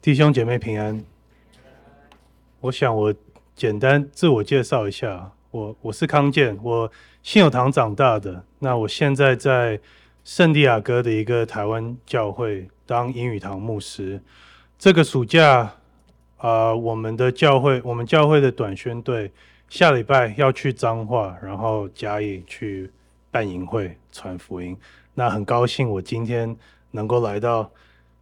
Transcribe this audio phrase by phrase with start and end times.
[0.00, 1.04] 弟兄姐妹平安。
[2.60, 3.12] 我想我
[3.56, 6.90] 简单自我介绍一下，我我是康健，我
[7.24, 8.44] 信友堂长大的。
[8.60, 9.80] 那我现在在
[10.22, 14.22] 圣地亚哥的一个台湾教会当英语堂牧师。
[14.78, 15.74] 这个暑假
[16.36, 19.32] 啊、我们的教会，我们教会的短宣队
[19.68, 22.88] 下礼拜要去彰化，然后嘉义去
[23.32, 24.76] 办营会传福音。
[25.14, 26.56] 那很高兴，我今天
[26.92, 27.68] 能够来到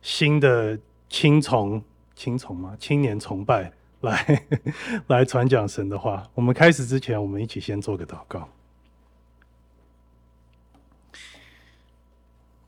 [0.00, 0.78] 新的。
[1.08, 1.82] 青崇，
[2.14, 2.76] 青崇吗？
[2.78, 4.46] 青年崇拜，来
[5.08, 6.28] 来传讲神的话。
[6.34, 8.48] 我们开始之前，我们一起先做个祷告。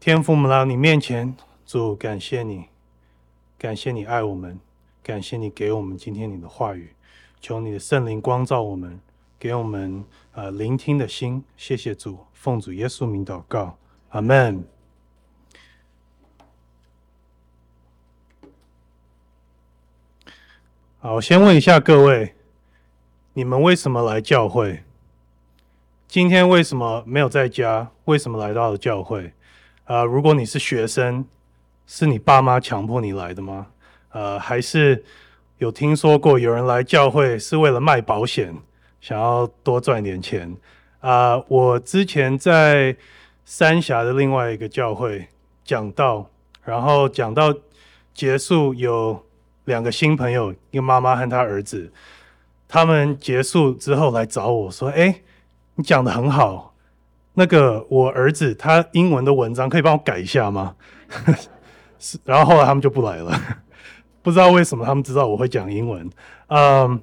[0.00, 2.66] 天父，我们来到你面前，主，感谢你，
[3.58, 4.58] 感谢你爱我们，
[5.02, 6.94] 感谢你给我们今天你的话语。
[7.40, 9.00] 求你的圣灵光照我们，
[9.38, 11.44] 给我们呃聆听的心。
[11.56, 13.76] 谢谢主，奉主耶稣名祷告，
[14.10, 14.64] 阿门。
[21.00, 22.34] 好，我先问一下各位，
[23.34, 24.82] 你们为什么来教会？
[26.08, 27.92] 今天为什么没有在家？
[28.06, 29.32] 为什么来到了教会？
[29.84, 31.24] 啊、如果你是学生，
[31.86, 33.68] 是你爸妈强迫你来的吗？
[34.10, 35.04] 呃，还是
[35.58, 38.52] 有听说过有人来教会是为了卖保险，
[39.00, 40.56] 想要多赚点钱？
[40.98, 42.96] 啊、我之前在
[43.44, 45.28] 三峡的另外一个教会
[45.62, 46.28] 讲道，
[46.64, 47.54] 然后讲到
[48.12, 49.24] 结束有。
[49.68, 51.92] 两个新朋友，一个妈妈和她儿子，
[52.66, 55.20] 他们结束之后来找我说：“哎，
[55.76, 56.74] 你讲得很好，
[57.34, 60.74] 那个我儿子他英文的文章可以帮我改一下吗？”
[62.00, 63.32] 是，然后后来他们就不来了，
[64.22, 66.08] 不知道为什么他们知道我会讲英文。
[66.48, 67.00] 嗯，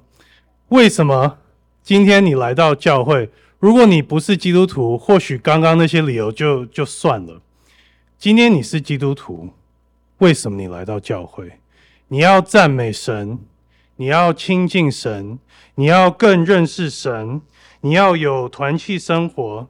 [0.68, 1.38] 为什么
[1.82, 3.30] 今天你来到教会？
[3.58, 7.40] 如果你不是基督徒，或许刚刚那些理由就就算了。
[8.18, 9.50] 今天你是基督徒，
[10.18, 11.52] 为什么你来到教会？
[12.08, 13.40] 你要赞美神，
[13.96, 15.40] 你要亲近神，
[15.74, 17.42] 你要更认识神，
[17.80, 19.68] 你要有团契生活。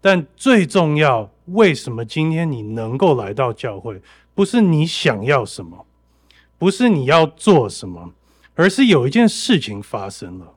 [0.00, 4.02] 但最重要，为什么今天你能够来到教会？
[4.34, 5.86] 不是你想要什么，
[6.58, 8.12] 不是你要做什么，
[8.54, 10.54] 而是有一件事情发生了。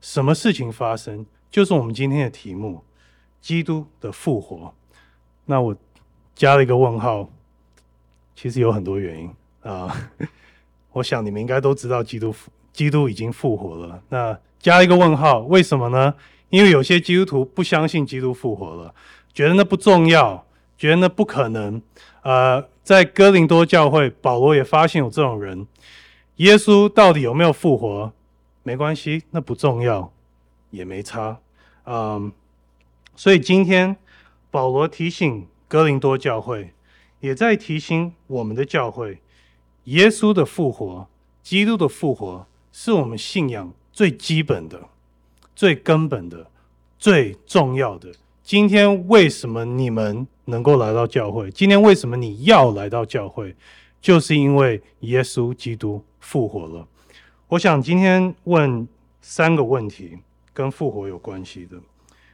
[0.00, 1.26] 什么事情发生？
[1.50, 2.84] 就是我们今天的题目：
[3.40, 4.72] 基督的复活。
[5.46, 5.76] 那我
[6.36, 7.28] 加了一个问号，
[8.36, 9.30] 其实有很多原因
[9.62, 10.10] 啊。
[10.94, 14.02] 我想你们应该都知道，基督复基督已经复活了。
[14.08, 16.14] 那加一个问号，为什么呢？
[16.50, 18.94] 因为有些基督徒不相信基督复活了，
[19.32, 20.46] 觉得那不重要，
[20.78, 21.82] 觉得那不可能。
[22.22, 25.66] 呃，在哥林多教会，保罗也发现有这种人。
[26.36, 28.12] 耶稣到底有没有复活？
[28.62, 30.12] 没关系，那不重要，
[30.70, 31.38] 也没差。
[31.86, 32.32] 嗯，
[33.14, 33.96] 所以今天
[34.50, 36.72] 保罗提醒哥林多教会，
[37.20, 39.18] 也在提醒我们的教会。
[39.84, 41.06] 耶稣的复活，
[41.42, 44.88] 基督的复活，是我们信仰最基本的、
[45.54, 46.46] 最根本的、
[46.98, 48.12] 最重要的。
[48.42, 51.50] 今天为什么你们能够来到教会？
[51.50, 53.54] 今天为什么你要来到教会？
[54.00, 56.86] 就是因为耶稣基督复活了。
[57.48, 58.86] 我想今天问
[59.22, 60.18] 三个问题，
[60.52, 61.76] 跟复活有关系的。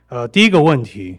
[0.09, 1.19] 呃，第一个问题：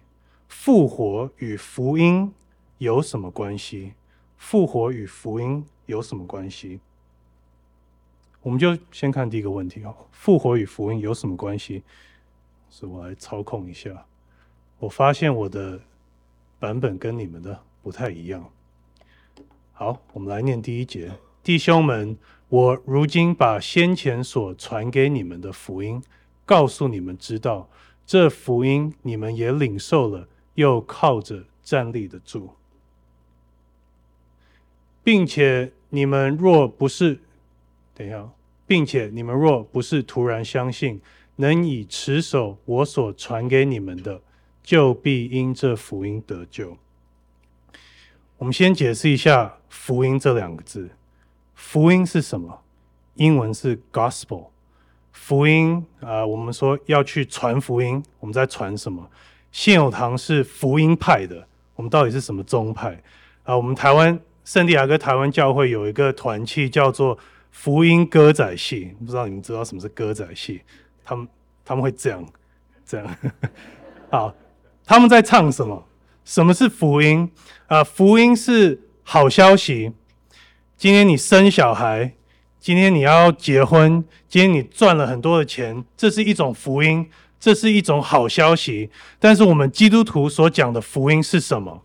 [0.50, 2.34] 复活与福音
[2.80, 3.94] 有什么关系？
[4.42, 6.80] 复活与福音有什么关系？
[8.42, 9.96] 我们就先看第一个问题哦。
[10.12, 11.84] 复活与福音有什么关系？
[12.70, 14.06] 是我来操控一下。
[14.80, 15.80] 我发现我的
[16.60, 18.50] 版本跟你们的不太一样。
[19.74, 21.12] 好，我们来念第一节。
[21.44, 22.18] 弟兄们，
[22.50, 26.04] 我如今把先前所传给你们的福音
[26.46, 27.70] 告诉你们知道，
[28.08, 32.56] 这福音你们也领受了，又靠着站立得住。
[35.04, 37.20] 并且你们若不是，
[37.96, 38.30] 等一下，
[38.68, 41.02] 并且你们若不是突然相信，
[41.38, 44.22] 能以持守我所传给你们的，
[44.64, 46.78] 就必因这福音得救。
[48.38, 50.90] 我们先解释一下“福音”这两个字。
[51.56, 52.62] 福音是什么？
[53.16, 54.48] 英文是 “gospel”。
[55.12, 59.10] 福音啊、我们说要去传福音，我们在传什么？
[59.52, 63.02] 信友堂是福音派的，我们到底是什么宗派
[63.44, 64.20] 啊、我们台湾。
[64.44, 67.18] 圣地亚哥台湾教会有一个团契叫做
[67.52, 70.62] 福音歌仔戏，不知道你们知道什么是歌仔戏？
[71.04, 71.28] 他们
[71.64, 72.26] 他们会这样
[72.86, 73.16] 这样，
[74.10, 74.34] 好，
[74.86, 75.88] 他们在唱什么？
[76.24, 77.30] 什么是福音？
[77.68, 79.92] 啊、呃，福音是好消息。
[80.78, 82.14] 今天你生小孩，
[82.60, 87.10] 今天你要结婚，今天你赚了很多的钱，这是一种福音，
[87.40, 88.90] 这是一种好消息。
[89.20, 91.84] 但是我们基督徒所讲的福音是什么？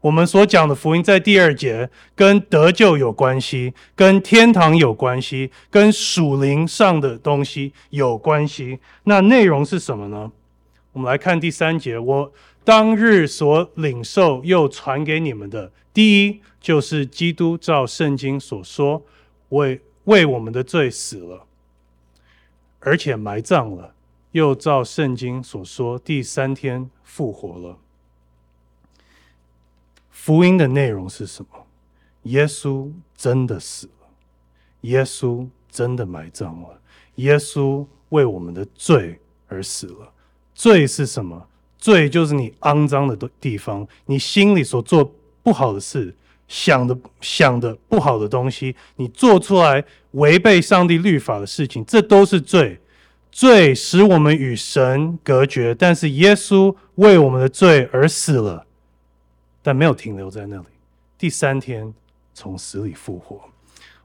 [0.00, 8.78] 我们所讲的福音在第二节跟得救有关系，跟天堂有关系，跟属灵上的东西有关系。
[9.04, 10.30] 那内容是什么呢？
[10.92, 12.32] 我们来看第三节，我
[12.64, 19.02] 当日所领受又传给你们的，第一就是基督照圣经所说，
[19.48, 21.44] 为为我们的罪死了，
[22.78, 23.94] 而且埋葬了，
[24.30, 27.78] 又照圣经所说，第三天复活了。
[30.20, 31.64] 福音的内容是什么？
[32.24, 34.08] 耶稣真的死了，
[34.82, 36.80] 耶稣真的埋葬了，
[37.14, 40.12] 耶稣为我们的罪而死了。
[40.54, 41.46] 罪是什么？
[41.78, 46.14] 罪就是你肮脏的地方，你心里所做不好的事，
[46.46, 52.78] 想的想的不好的东西，你做出来违背上帝律法的事情，这都是罪。
[53.30, 58.66] 罪使我们与神隔绝，但是耶稣为我们的罪而死了。
[59.62, 60.66] 但没有停留在那里，
[61.18, 61.92] 第三天
[62.32, 63.40] 从死里复活。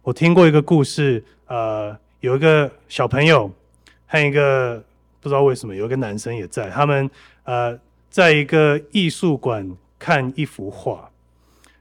[0.01, 3.49] 我听过一个故事，呃，有一个小朋友
[4.07, 4.83] 和一个
[5.21, 7.09] 不知道为什么有一个男生也在，他们
[7.43, 7.79] 呃
[8.09, 11.09] 在一个艺术馆看一幅画，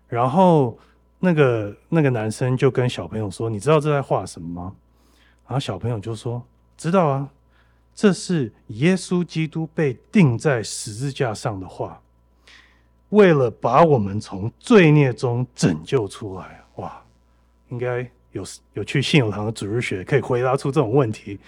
[0.08, 0.78] 然后
[1.19, 4.72] 那个那个男生就跟小朋友说：“你知道这在画什么吗？”
[5.48, 6.42] 然后小朋友就说
[6.78, 7.28] ：“知道啊，
[7.94, 12.00] 这是耶稣基督被钉在十字架上的画。”
[13.12, 17.03] 为了把我们从罪孽中拯救出来，哇，
[17.69, 18.43] 应该有
[18.73, 21.38] 有去信友堂的主日学可以回答出这种问题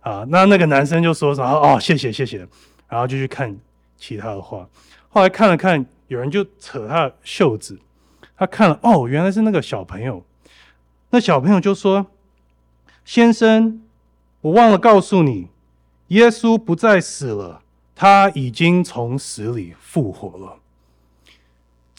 [0.00, 0.24] 啊。
[0.28, 2.38] 那那个男生就说：“说哦，谢谢谢谢。”
[2.88, 3.54] 然后就去看
[3.98, 4.66] 其他的画。
[5.10, 7.78] 后来看了看，有人就扯他的袖子，
[8.34, 10.24] 他看了哦，原来是那个小朋友。
[11.10, 12.06] 那小朋友就说
[13.04, 13.82] ：“先生，
[14.40, 15.48] 我忘了告诉你，
[16.08, 17.60] 耶稣不再死了，
[17.94, 20.56] 他已经从死里复活了。”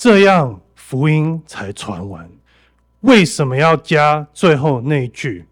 [0.02, 2.28] 这样福音才传完。
[3.02, 5.46] 为什么要加最后那一句？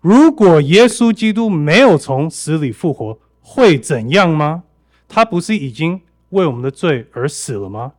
[0.00, 4.64] 如果耶稣基督没有从死里复活，会怎样吗？
[5.08, 6.00] 他不是已经
[6.30, 7.92] 为我们的罪而死了吗？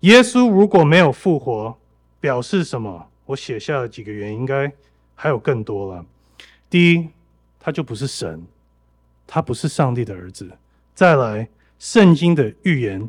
[0.00, 1.78] 耶稣如果没有复活，
[2.18, 3.06] 表示什么？
[3.26, 4.72] 我写下了几个原因，应该
[5.14, 6.04] 还有更多了。
[6.68, 7.08] 第一，
[7.60, 8.44] 他就不是神，
[9.24, 10.50] 他不是上帝的儿子。
[10.96, 11.48] 再来，
[11.78, 13.08] 圣经的预言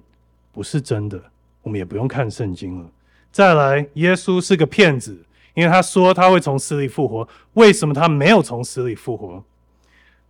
[0.51, 1.19] 不是真的。
[1.69, 2.89] 我们也不用看圣经了。
[3.31, 5.15] 再来，耶稣是个骗子，
[5.53, 7.29] 因为他说他会从死里复活。
[7.53, 9.43] 为什么他没有从死里复活？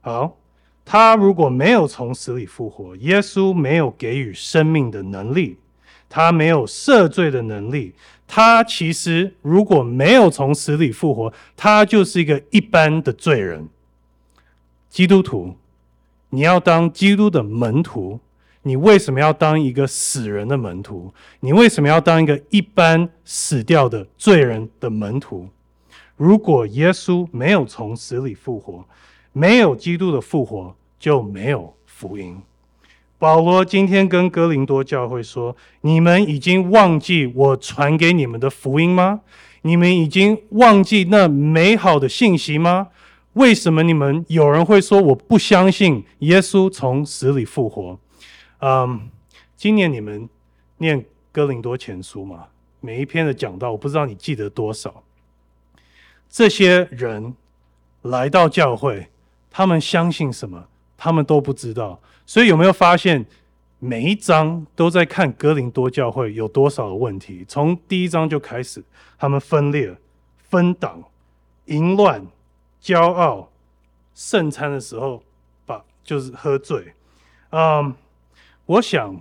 [0.02, 0.38] 好，
[0.84, 5.58] 他如果没有从死里复活，耶稣没有给予生命的能力，
[6.10, 7.96] 他没有赦罪的能力。
[8.28, 13.66] 他其实如果没有从死里复活，他就是一个一般的罪人。
[14.90, 15.56] 基督徒，
[16.32, 18.20] 你要当基督的门徒。
[18.64, 21.14] 你为什么要当一个死人的门徒？
[21.40, 25.48] 你为什么要当一个一般死掉的罪人的门徒？
[26.18, 28.84] 如果耶稣没有从死里复活，
[29.32, 32.42] 没有基督的复活，就没有福音。
[33.18, 39.22] 保罗今天跟哥林多教会说：“你们已经忘记我传给你们的福音吗？
[39.62, 42.88] 你们已经忘记那美好的信息吗？
[43.34, 47.98] 为什么你们有人会说我不相信耶稣从死里复活？”
[48.60, 49.10] 嗯
[49.56, 50.30] 今年你们
[50.78, 52.48] 念哥林多前书嘛？
[52.80, 55.04] 每一篇的讲到，我不知道你记得多少。
[56.30, 57.36] 这些人
[58.04, 59.10] 来到教会，
[59.52, 60.68] 他们相信什么？
[60.96, 62.00] 他们都不知道。
[62.26, 63.26] 所以有没有发现，
[63.80, 67.44] 每一章都在看哥林多教会有多少的问题？
[67.48, 68.84] 从第一章就开始，
[69.18, 69.96] 他们分裂、
[70.38, 71.04] 分党、
[71.66, 72.26] 淫乱、
[72.82, 73.50] 骄傲，
[74.14, 75.22] 圣餐的时候
[75.66, 76.94] 把就是喝醉，
[77.50, 77.94] 嗯、
[78.70, 79.20] 我想，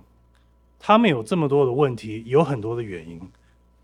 [0.77, 3.19] 他们有这么多的问题，有很多的原因，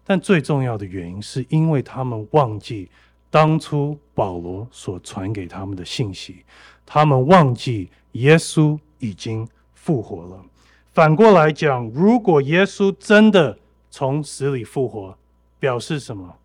[0.05, 2.87] 但最重要的原因是因为他们忘记
[3.31, 6.45] 当初保罗所传给他们的信息，
[6.85, 10.45] 他们忘记耶稣已经复活了。
[10.93, 13.57] 反过来讲，如果耶稣真的
[13.89, 15.17] 从死里复活，
[15.59, 16.35] 表示什么？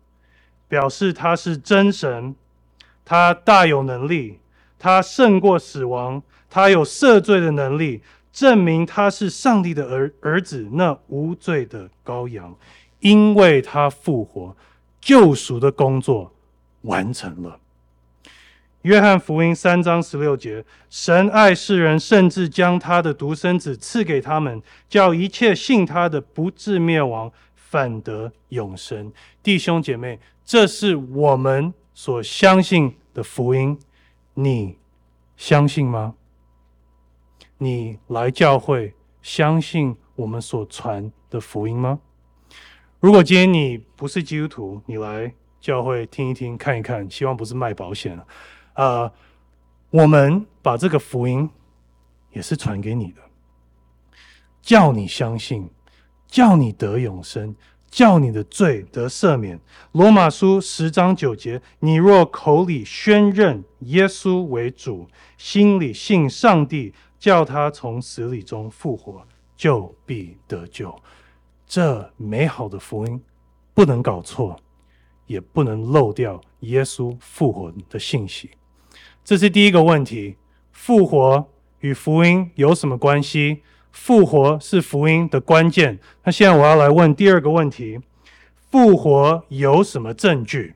[0.67, 2.33] 表示他是真神，
[3.05, 4.39] 他大有能力，
[4.79, 8.01] 他胜过死亡，他有赦罪的能力。
[8.31, 12.55] 证明他是上帝的儿儿子，那无罪的羔羊，
[12.99, 14.55] 因为他复活，
[14.99, 16.33] 救赎的工作
[16.83, 17.59] 完成了。
[18.83, 24.59] 约翰福音三章十六节：神爱世人，甚至将他的独生子赐给他们，
[24.89, 29.13] 叫一切信他的不至灭亡，反得永生。
[29.43, 33.77] 弟兄姐妹，这是我们所相信的福音，
[34.33, 34.77] 你
[35.37, 36.15] 相信吗？
[37.63, 38.91] 你来教会，
[39.21, 41.99] 相信我们所传的福音吗？
[42.99, 48.25] 如果今天你不是基督徒，你来教会听一听、看一看，希望不是卖保险啊。
[48.73, 49.13] 呃，
[49.91, 51.47] 我们把这个福音
[52.31, 53.21] 也是传给你的，
[54.63, 55.69] 叫你相信，
[56.25, 57.55] 叫你得永生。
[57.91, 59.59] 叫你的罪得赦免。
[59.91, 69.23] 罗马书十章九节：你若口里宣认耶稣为主，心里信上帝叫他从死里中复活，
[69.55, 70.93] 就必得救。
[71.67, 73.21] 这美好的福音
[73.75, 74.59] 不能搞错，
[75.27, 78.49] 也不能漏掉耶稣复活的信息。
[79.23, 80.35] 这是第一个问题：
[80.71, 81.47] 复活
[81.81, 83.61] 与福音有什么关系？
[83.91, 85.99] 复活是福音的关键。
[86.23, 87.99] 那现在我要来问第二个问题：
[88.71, 90.73] 复活有什么证据？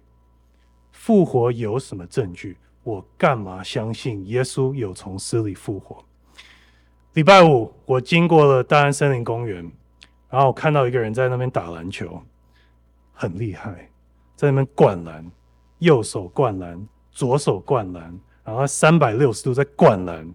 [0.91, 2.57] 复活有什么证据？
[2.83, 6.05] 我干嘛相信耶稣有从死里复活？
[7.15, 9.71] 礼拜五我经过了大安森林公园，
[10.29, 12.21] 然后我看到一个人在那边打篮球，
[13.13, 13.89] 很厉害，
[14.35, 15.25] 在那边灌篮，
[15.79, 16.77] 右手灌篮，
[17.11, 20.29] 左手灌篮，然后三百六十度在灌篮，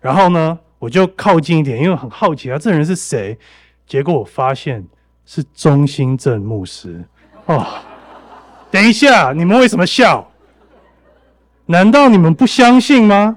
[0.00, 0.58] 然后呢？
[0.78, 3.38] 我就靠近一点，因为很好奇啊，这人是谁？
[3.86, 4.84] 结果我发现
[5.26, 7.04] 是中心正牧师。
[7.44, 7.64] 哦，
[8.70, 10.32] 等一下，你们为什么笑？
[11.66, 13.36] 难道你们不相信吗？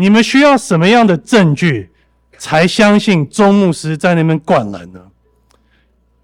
[0.00, 1.90] 你们需要什么样的证据
[2.38, 5.10] 才相信钟牧师在那边灌篮呢？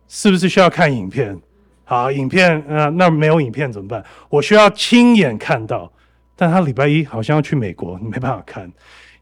[0.06, 1.36] 是不是需要看影片？
[1.84, 4.04] 好，影片，呃，那没有影片怎么办？
[4.28, 5.92] 我需要亲眼看到，
[6.36, 8.72] 但他礼拜一好像要去美国，你没办法看。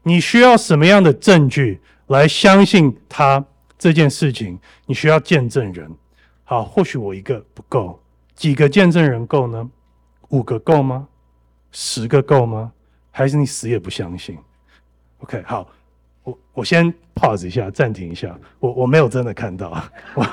[0.03, 3.43] 你需要什么样的证据来相信他
[3.79, 4.59] 这件事情？
[4.85, 5.89] 你需要见证人。
[6.43, 7.99] 好，或许我一个不够，
[8.35, 9.67] 几个见证人够呢？
[10.29, 11.07] 五个够吗？
[11.71, 12.71] 十个够吗？
[13.15, 14.35] 还是你死也不相信
[15.19, 15.67] ？OK，好，
[16.23, 18.35] 我我先 pause 一下，暂停一下。
[18.59, 19.81] 我我没有真的看到，
[20.15, 20.25] 我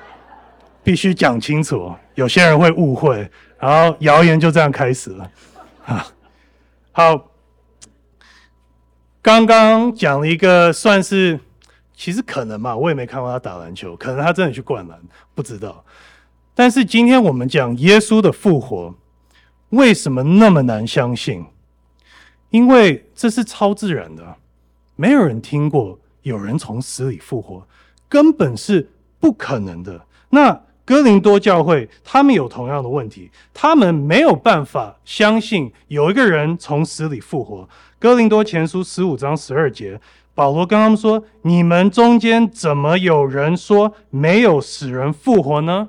[0.84, 5.30] 必须讲清楚，有些人会误会，然后谣言就这样开始了。
[5.86, 6.06] 啊，
[6.92, 7.28] 好。
[9.24, 11.38] 刚刚讲了一个算是，
[11.94, 15.00] 其实可能嘛，我也没看过他打篮球，可能他真的去灌篮，
[15.32, 15.84] 不知道。
[16.56, 18.92] 但是今天我们讲耶稣的复活，
[19.68, 21.46] 为什么那么难相信？
[22.52, 24.36] 因为这是超自然的，
[24.94, 27.66] 没有人听过有人从死里复活，
[28.08, 30.06] 根本是不可能的。
[30.30, 37.68] 那哥林多教会他们有同样的问题，他们没有办法相信有一个人从死里复活。
[37.98, 40.00] 哥林多前书十五章十二节，
[40.34, 45.88] 保罗跟他们说：“你们中间怎么有人说没有死人复活呢？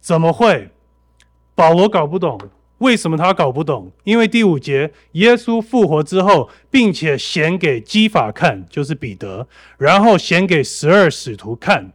[0.00, 0.70] 怎么会？”
[1.56, 2.38] 保罗搞不懂，
[2.80, 3.90] 为什么他搞不懂？
[4.04, 11.92] 因为第五节，耶稣复活之后，并且显给基法看，就是彼得，然后显给十二使徒看，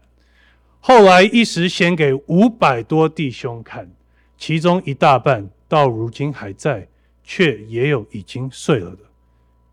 [0.80, 3.92] 后来一时显给五百多弟兄看，
[4.38, 6.88] 其中一大半到如今还在。
[7.27, 9.00] 却也有已经睡了的，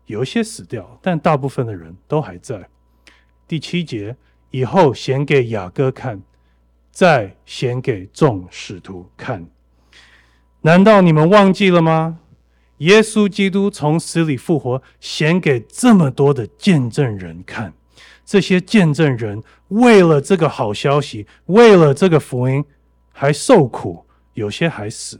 [0.07, 2.67] 有些死掉，但大部分的人都还在。
[3.47, 4.17] 第七节
[4.49, 6.19] 以后显给雅各看，
[6.89, 9.45] 再显给众使徒看。
[10.63, 12.19] 难道你们忘记了吗？
[12.77, 17.73] 耶稣基督从死里复活，显给这么多的见证人看。
[18.25, 22.63] 这些见证人为了这个好消息，为了这个福音，
[23.11, 25.19] 还受苦，有些还死。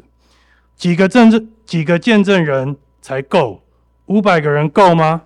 [0.78, 3.62] 几个见证，几个见证人才够？
[4.06, 5.24] 五百个人够吗？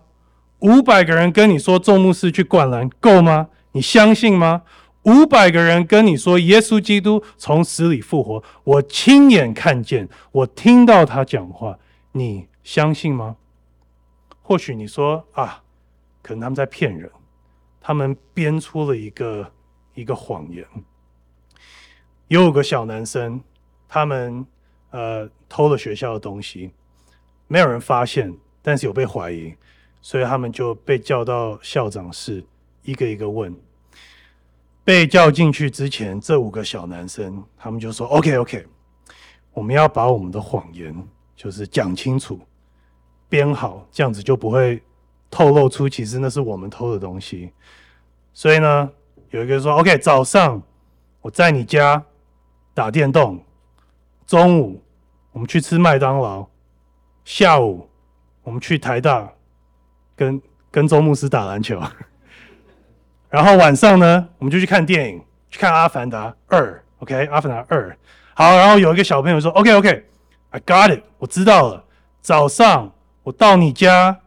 [0.60, 3.50] 五百个人跟你说众牧师去灌篮够吗？
[3.72, 4.64] 你相信吗？
[5.08, 11.80] 五百个人跟你说耶稣基督从死里复活，我亲眼看见，我听到他讲话，
[12.12, 13.38] 你相信吗？
[14.42, 15.64] 或许你说啊，
[16.22, 17.10] 可能他们在骗人，
[17.82, 19.52] 他们编出了一个
[19.96, 20.66] 一个谎言。
[22.28, 23.42] 有个小男生，
[23.88, 24.46] 他们。
[24.90, 26.72] 呃，偷了学校的东西，
[27.48, 29.54] 没有人发现，但是有被怀疑，
[30.02, 32.42] 所以他们就被叫到校长室，
[32.84, 33.54] 一个一个问。
[34.88, 38.66] 被叫进去之前，这五个小男生他们就说：“OK，OK，、
[39.52, 40.96] 我们要把我们的谎言
[41.36, 42.40] 就是讲清楚，
[43.28, 44.82] 编好，这样子就不会
[45.30, 47.52] 透露出其实那是我们偷的东西。”
[48.32, 48.90] 所以呢，
[49.32, 50.64] 有一个说：“OK，早上
[51.20, 52.02] 我在你家
[52.74, 53.44] 打电动。”
[54.26, 54.82] 中午
[55.34, 56.48] 我们去吃麦当劳，
[57.26, 57.90] 下午
[58.42, 59.34] 我们去台大
[60.16, 60.42] 跟
[60.72, 61.78] 跟周牧师打篮球，
[63.30, 67.90] 然后晚上呢，我们就去看电影，去看《阿凡达二》，OK，《阿凡达二》。
[68.34, 71.84] 好，然后有一个小朋友说：“OK，OK，I got it，我知道了。
[72.22, 72.92] 早上
[73.24, 74.18] 我到你家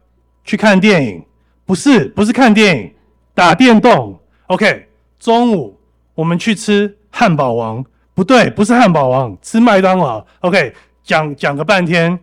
[0.45, 1.25] 去看电影，
[1.65, 2.95] 不是不是看电影，
[3.35, 4.19] 打电动。
[4.47, 4.89] OK，
[5.19, 5.77] 中午。”
[6.13, 10.23] 我们去吃汉堡王，不对，不是汉堡王，吃麦当劳。
[10.41, 12.19] OK，讲讲个半天，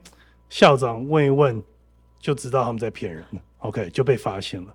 [0.50, 1.60] 校长问一问，
[2.20, 3.40] 就知道他们在骗人了。
[3.60, 4.68] OK，就被发现了。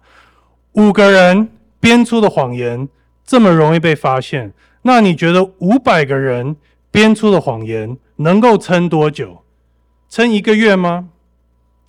[0.72, 1.48] 五个人
[1.82, 2.88] 编出的谎言
[3.24, 6.54] 这么容易被发现，那你觉得五百个人
[6.92, 9.42] 编出的谎言能够撑多久？
[10.08, 11.08] 撑一个月吗？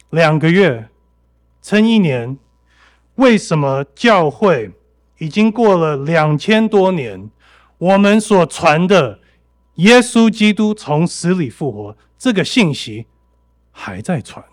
[0.10, 0.90] 两个月？
[1.62, 2.40] 撑一年？
[3.16, 4.72] 为什么教会
[5.20, 7.30] 已经过了两千多年，
[7.78, 9.20] 我们所传的
[9.76, 13.06] 耶稣基督从死里复活这个信息
[13.70, 14.44] 还在传，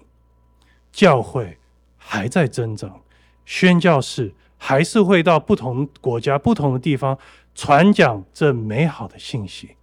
[0.92, 1.56] 教会
[1.96, 3.00] 还在增长，
[3.46, 7.18] 宣教士还是会到不同国家、不同的地方
[7.54, 9.74] 传讲这美好的信息？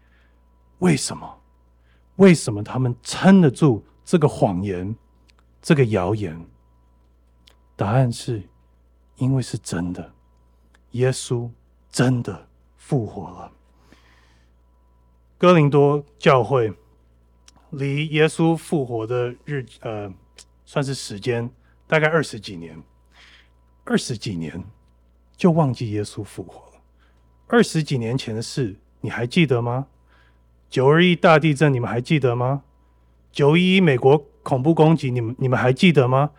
[0.77, 1.41] 为什么？
[2.17, 4.95] 为什么他们撑得住这个谎言、
[5.61, 6.45] 这个谣言？
[7.75, 8.43] 答案是。
[9.19, 10.13] 因为是真的，
[10.91, 11.49] 耶稣
[11.89, 13.51] 真的复活了。
[15.39, 16.71] 哥林多教会
[17.71, 20.13] 离耶稣复活的日，呃，
[20.65, 21.49] 算是时间
[21.87, 22.79] 大概二十几年，
[23.89, 24.65] 二十几年
[25.37, 26.81] 就忘记耶稣复活了。
[27.47, 29.87] 二十几年前的事，你还记得吗？
[30.69, 32.63] 九二一大地震，你们还记得吗？
[33.31, 36.31] 九一一美国恐怖攻击，你们你们还记得吗？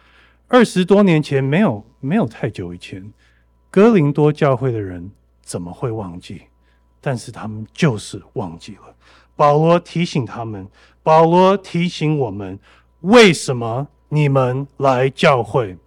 [0.49, 3.15] 二十多年前，没有没有太久以前，
[3.71, 6.43] 哥林多教会的人怎么会忘记？
[7.01, 8.95] 但是他们就是忘记了。
[9.35, 10.69] 保罗提醒他们，
[11.03, 12.59] 保罗提醒我们：
[13.01, 15.79] 为什么你们来教会？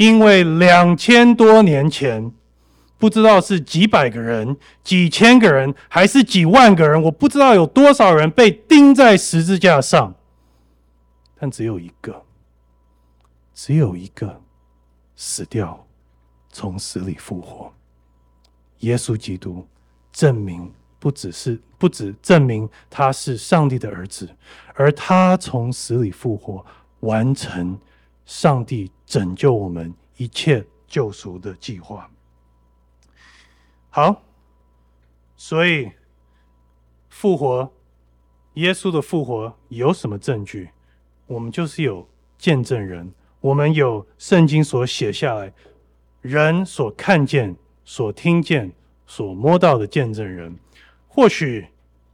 [0.00, 2.32] 因为两千多年前，
[2.96, 10.14] 不知道是几百个人、几千个人，还是几万个人，我不知道有多少人被钉在十字架上，
[11.38, 12.24] 但只有一个。
[13.52, 14.40] 只有一个
[15.16, 15.86] 死掉，
[16.48, 17.70] 从死里复活。
[18.78, 19.66] 耶稣基督
[20.10, 24.30] 证明不只是不只证明他是上帝的儿子，
[24.72, 26.64] 而他从死里复活，
[27.00, 27.78] 完成
[28.30, 32.08] 上帝拯救我们一切救赎的计划。
[33.88, 34.22] 好，
[35.36, 35.90] 所以
[37.08, 37.72] 复活，
[38.54, 40.70] 耶稣的复活有什么证据？
[41.26, 43.12] 我们就是有见证人。
[43.40, 45.52] 我们有圣经所写下来，
[46.20, 48.70] 人所看见、所听见、
[49.08, 50.56] 所摸到的见证人，
[51.08, 51.66] 或许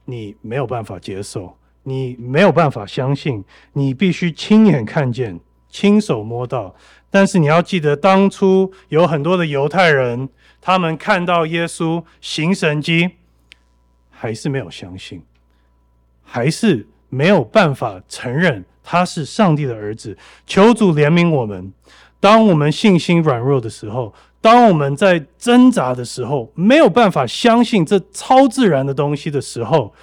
[0.05, 5.39] 你没有办法接受，你没有办法相信，你必须亲眼看见、
[5.77, 6.73] 亲手摸到。
[7.11, 10.27] 但是你要记得，当初有很多的犹太人，
[10.59, 13.11] 他们看到耶稣行神迹，
[14.09, 15.21] 还是没有相信，
[16.23, 18.65] 还是没有办法承认。
[18.83, 21.71] 他是上帝的儿子，求主怜悯我们。
[22.19, 24.11] 当我们信心软弱的时候，
[24.41, 29.93] 当我们在挣扎的时候，没有办法相信这超自然的东西的时候，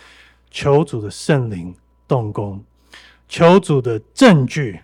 [0.52, 1.74] 求主的圣灵
[2.06, 2.62] 动工，
[3.28, 4.80] 求主的证据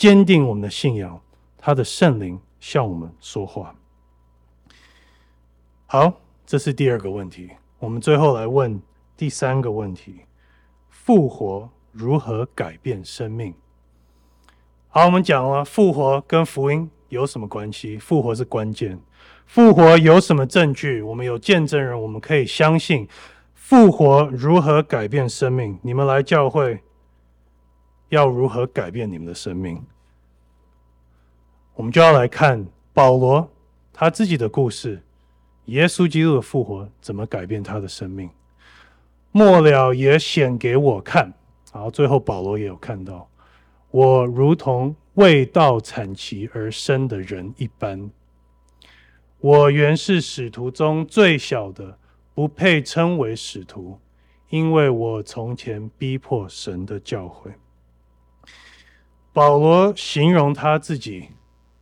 [0.00, 1.20] 坚定我们的信仰。
[1.58, 3.74] 他的圣灵向我们说话。
[5.84, 6.10] 好，
[6.46, 7.50] 这是第二个问题。
[7.78, 8.80] 我们最后来问
[9.14, 10.20] 第三个问题：
[10.88, 11.68] 复活。
[11.92, 13.52] 如何改变生命？
[14.88, 17.98] 好，我们讲了复活跟福音有什么关系？
[17.98, 18.98] 复活是关键。
[19.44, 21.02] 复活有什么证据？
[21.02, 23.06] 我们有见证人，我们可以相信。
[23.52, 25.78] 复活如何改变生命？
[25.82, 26.80] 你们来教会
[28.10, 29.82] 要如何改变你们的生命？
[31.74, 33.50] 我们就要来看保罗
[33.92, 35.02] 他自己的故事，
[35.66, 38.28] 耶稣基督的复活怎么改变他的生命？
[39.32, 41.32] 末了也显给我看。
[41.72, 43.28] 然后最后保罗也有看到，
[43.92, 48.10] 我如同为道产期而生的人一般。
[49.38, 51.96] 我原是使徒中最小的，
[52.34, 54.00] 不配称为使徒，
[54.48, 57.52] 因为我从前逼迫神的教会。
[59.32, 61.28] 保罗形容他自己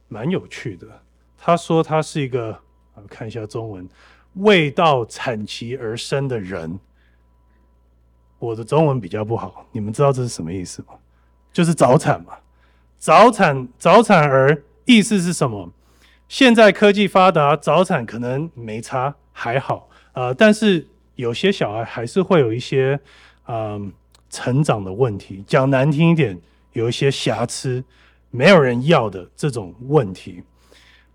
[0.08, 0.86] 蛮有趣的，
[1.36, 2.58] 他说他是一个，
[3.08, 3.88] 看一下中文，
[4.34, 6.78] 为道产期而生的人。
[8.38, 10.94] 我的中文比较不好，你们知道这是什么意思吗？
[11.52, 12.38] 就是早产嘛，
[12.96, 15.72] 早产早产儿意思是什么？
[16.28, 23.00] 现在科技发达，早产可能没差，还好，呃，但是有些小孩还是会有一些
[23.46, 23.90] 嗯、
[24.28, 26.38] 成长的问题，讲难听一点，
[26.78, 27.84] 有一些瑕疵，
[28.30, 30.42] 没有人要的这种问题。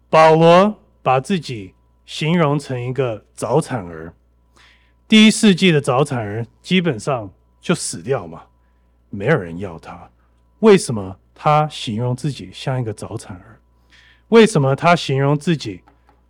[0.10, 1.74] 保罗把自己
[2.06, 4.14] 形容成一个早产儿。
[5.08, 8.44] 第一世纪的早产儿基本上就死掉嘛，
[9.10, 10.10] 没有人要他。
[10.60, 13.60] 为什么他形容自己像一个早产儿？
[14.30, 15.82] 为什么他形容自己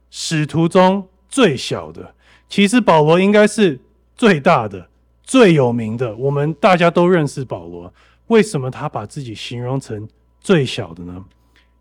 [0.09, 2.13] 使徒中最小的？
[2.47, 3.79] 其实保罗应该是
[4.15, 4.89] 最大的、
[5.23, 7.93] 最有名的，我们大家都认识保罗。
[8.27, 10.07] 为什么他把自己形容成
[10.39, 11.25] 最小的呢？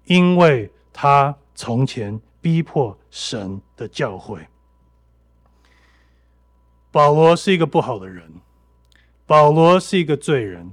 [0.05, 4.41] 因为他从前逼迫神的教诲。
[6.91, 8.31] 保罗是一个不好的人，
[9.25, 10.73] 保罗是一个罪人，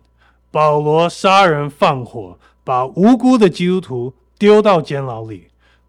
[0.52, 5.48] 保罗杀人放火，把无辜的基督徒丢到监牢里。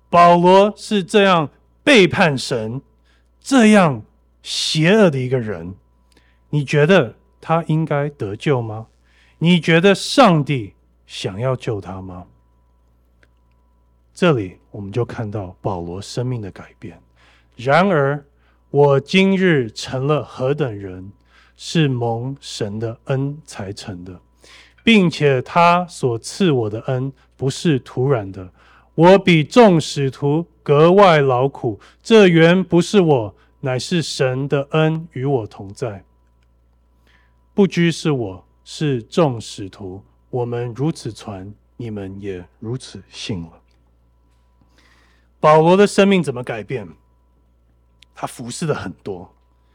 [0.08, 1.50] 保罗是这样
[1.82, 2.80] 背叛神、
[3.40, 4.02] 这样
[4.42, 5.74] 邪恶的一个人，
[6.50, 8.86] 你觉得他应该得救吗？
[9.42, 10.74] 你觉得上帝
[11.06, 12.26] 想要救他吗？
[14.12, 17.00] 这里我们就看到保罗生命的改变。
[17.56, 18.22] 然而，
[18.68, 21.10] 我今日成了何等人，
[21.56, 24.20] 是蒙神的恩才成的，
[24.84, 28.52] 并且他所赐我的恩不是突然的。
[28.94, 36.04] 我比众使徒格外劳苦，这原不是我，乃是神的恩与我同在。
[37.54, 38.44] 不拘是我。
[38.72, 43.50] 是众使徒，我们如此传，你们也如此信了。
[45.40, 46.86] 保罗的生命怎么改变？
[48.14, 49.34] 他服侍的很多，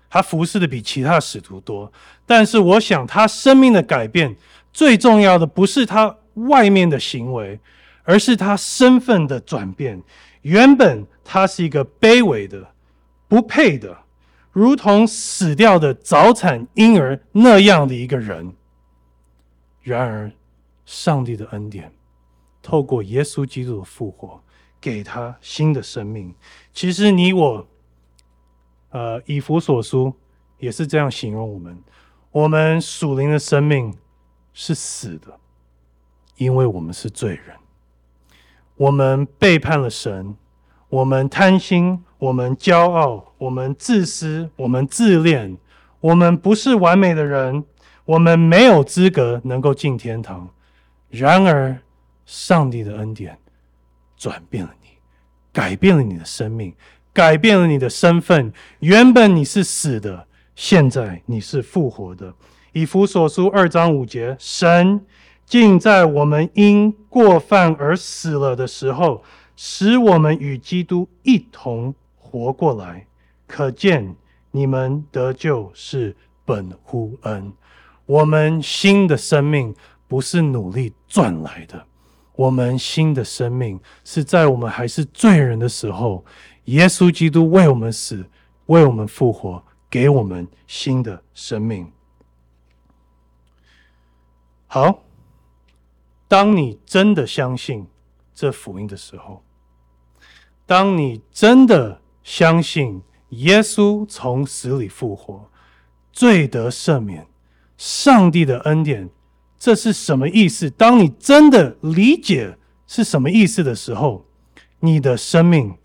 [0.09, 1.91] 他服侍的比其他使徒多。
[2.25, 4.33] 但是，我想他生命的改变
[4.71, 7.59] 最重要的不是他外面的行为，
[8.03, 10.01] 而是他身份的转变。
[10.43, 12.65] 原本他是一个卑微的、
[13.27, 13.97] 不配的，
[14.53, 18.53] 如同死掉的早产婴儿那样的一个人。
[19.85, 20.31] 然而，
[20.83, 21.93] 上帝的恩典
[22.59, 24.41] 透过耶稣基督的复活，
[24.81, 26.33] 给他新的生命。
[26.73, 27.67] 其实你我，
[28.89, 30.11] 呃，以弗所书
[30.57, 31.77] 也是这样形容我们：
[32.31, 33.95] 我们属灵的生命
[34.53, 35.39] 是死的，
[36.37, 37.55] 因为我们是罪人，
[38.77, 40.35] 我们背叛了神，
[40.89, 45.55] 我们贪心，我们骄傲，我们自私，我们自恋，
[45.99, 47.63] 我们不是完美的人。
[48.05, 50.47] 我们没有资格能够进天堂，
[51.09, 51.77] 然而
[52.25, 53.37] 上帝的恩典
[54.15, 54.89] 转变了你，
[55.51, 56.73] 改变了你的生命，
[57.11, 58.53] 改变了你的身份。
[58.79, 62.33] 原本你是死的，现在你是复活的。
[62.73, 65.05] 以弗所书二章五节，神
[65.45, 69.23] 竟在我们因过犯而死了的时候，
[69.55, 73.07] 使我们与基督一同活过来。
[73.47, 74.15] 可见
[74.51, 77.53] 你们得救是本乎恩。
[78.05, 79.75] 我们新的生命
[80.07, 81.87] 不是努力赚来的，
[82.35, 86.23] 我们新的生命是在我们还是罪人的时候，
[86.65, 88.29] 耶稣基督为我们死，
[88.67, 91.91] 为我们复活，给我们新的生命。
[94.67, 95.03] 好，
[96.27, 97.87] 当你真的相信
[98.33, 99.43] 这福音的时候，
[100.67, 105.49] 当你真的相信耶稣从死里复活，
[106.11, 107.25] 罪得赦免。
[107.77, 109.09] 上帝的恩典，
[109.57, 110.69] 这是什么意思？
[110.69, 112.57] 当你真的理解
[112.87, 114.25] 是什么意思的时候，
[114.79, 115.75] 你的生命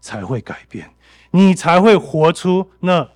[0.00, 0.90] 才会改变，
[1.30, 3.08] 你才会活出那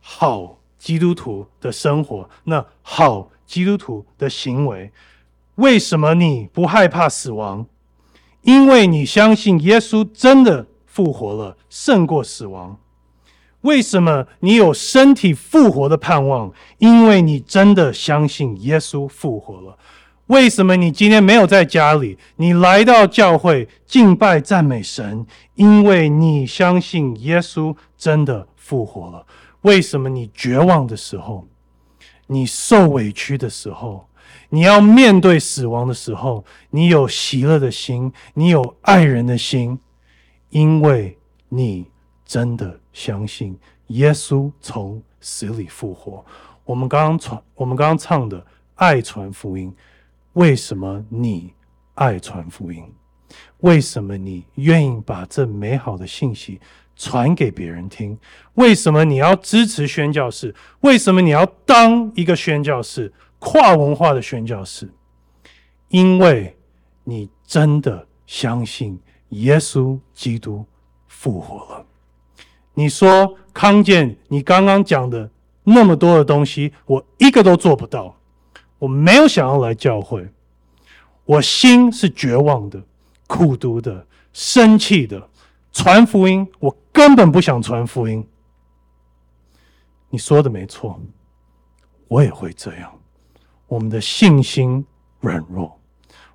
[0.00, 4.92] 好基督徒的生活，那好基督徒的行为。
[5.56, 7.66] 为什么你不害怕死亡？
[8.42, 12.78] 因为你相信耶稣真的复活了，胜过死亡。
[13.62, 16.52] 为什么你有身体复活的盼望？
[16.78, 19.76] 因为你真的相信耶稣复活了。
[20.26, 22.16] 为什么你今天没有在家里？
[22.36, 29.26] 你来到教会敬拜赞美神，因为你相信耶稣真的复活了。
[29.62, 31.46] 为什么你绝望的时候，
[32.28, 34.06] 你受委屈的时候，
[34.48, 39.78] 你要面对死亡的时候，你有喜乐的心，你有爱人的心，
[40.48, 41.18] 因为
[41.50, 41.86] 你
[42.24, 42.80] 真的。
[42.92, 46.24] 相信耶稣从死里复活。
[46.64, 48.44] 我们刚刚传，我们刚刚唱的
[48.76, 49.74] 爱传福音。
[50.34, 51.52] 为什么你
[51.94, 52.84] 爱传福音？
[53.58, 56.60] 为什么你愿意把这美好的信息
[56.96, 58.18] 传给别人听？
[58.54, 60.54] 为什么你要支持宣教士？
[60.80, 64.92] 为什么你要当一个宣教士，跨文化的宣教士？
[65.88, 66.56] 因为
[67.04, 69.00] 你真的相信
[69.30, 70.64] 耶稣基督
[71.08, 71.86] 复活了。
[72.74, 75.30] 你说康健，你刚刚讲的
[75.64, 78.16] 那么多的东西，我一个都做不到。
[78.78, 80.26] 我没有想要来教会，
[81.24, 82.82] 我心是绝望的、
[83.26, 85.28] 苦毒的、生气的。
[85.72, 88.26] 传福音，我根本不想传福音。
[90.08, 91.00] 你说的没错，
[92.08, 92.92] 我也会这样。
[93.68, 94.84] 我们的信心
[95.20, 95.78] 软弱，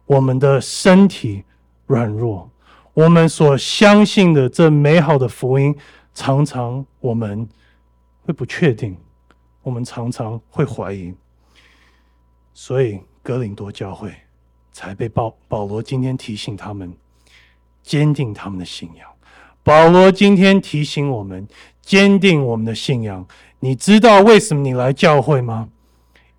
[0.06, 1.44] 我们的身体
[1.88, 2.50] 软弱，
[2.94, 5.76] 我们所相信的这美好的福音。
[6.16, 7.48] 常常我们
[8.24, 8.98] 会不确定，
[9.62, 11.14] 我们常常会怀疑。
[12.54, 14.12] 所以哥林多教会
[14.72, 16.92] 才被保保罗今天提醒他们，
[17.84, 19.08] 坚定他们的信仰。
[19.62, 21.48] 保罗今天提醒我们，
[21.82, 23.28] 坚定我们的信仰。
[23.60, 25.70] 你知道为什么你来教会吗？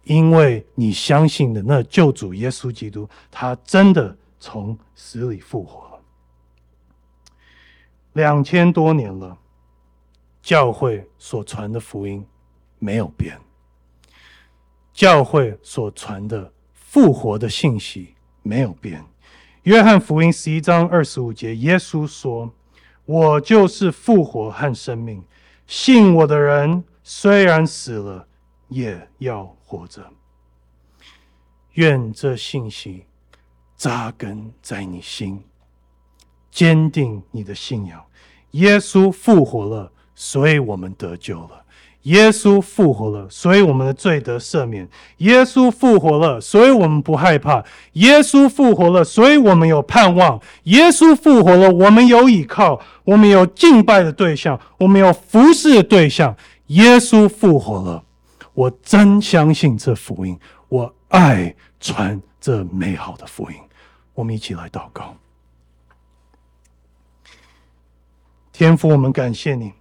[0.04, 6.00] 因为你相信的那救主耶稣基督，他真的从死里复活了。
[8.12, 9.36] 两千多年了，
[10.46, 12.24] 教会所传的福音
[12.78, 13.36] 没有变。
[14.92, 19.04] 教会所传的复活的信息没有变。
[19.64, 22.54] 约翰福音十一章二十五节，耶稣说
[23.06, 25.20] ：“我就是复活和生命，
[25.66, 28.28] 信我的人虽然死了，
[28.68, 30.08] 也要活着。”
[31.74, 33.04] 愿这信息
[33.76, 35.42] 扎根在你心，
[36.52, 38.00] 坚定你的信仰。
[38.52, 41.62] 耶稣复活了，所以我们得救了。
[42.02, 44.88] 耶稣复活了，所以我们的罪得赦免。
[45.18, 47.64] 耶稣复活了，所以我们不害怕。
[47.94, 50.40] 耶稣复活了，所以我们有盼望。
[50.64, 56.36] 耶稣复活了，我们有依靠，我们有敬拜的对象，我们有服侍的对象。
[56.68, 58.04] 耶稣复活了，
[58.54, 63.56] 我真相信这福音，我爱传这美好的福音。
[64.14, 65.16] 我们一起来祷告，
[68.52, 69.72] 天父，我们感谢你。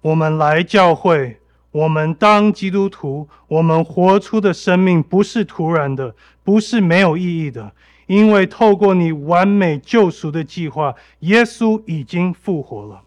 [0.00, 1.40] 我们来教会，
[1.72, 7.72] 我们当基督徒，我们活出的生命不是突然的，不是没有意义的，
[8.06, 13.02] 因为透过你完美救赎的计划，耶稣已经复活了。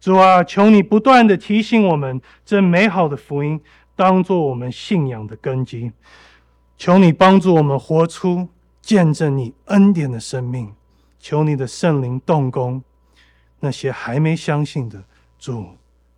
[0.00, 3.60] 主啊，求你不断地提醒我们，这美好的福音
[3.96, 5.92] 当作我们信仰的根基。
[6.78, 8.48] 求你帮助我们活出
[8.80, 10.72] 见证你恩典的生命。
[11.18, 12.82] 求你的圣灵动工，
[13.58, 15.04] 那些还没相信的
[15.38, 15.66] 主。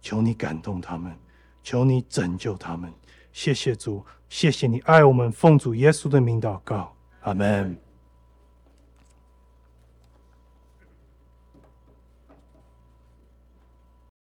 [0.03, 1.17] 求你感动他们，
[1.63, 2.93] 求你拯救他们。
[3.33, 7.92] 谢谢主，谢谢你爱我们，奉主耶稣的名祷告，阿门。